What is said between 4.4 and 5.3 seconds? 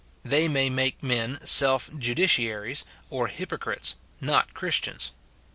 Christians.